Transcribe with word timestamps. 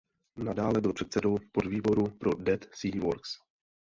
Nadále 0.37 0.81
byl 0.81 0.93
předsedou 0.93 1.37
podvýboru 1.51 2.09
pro 2.17 2.33
Dead 2.33 2.59
Sea 2.73 2.91
Works. 3.01 3.37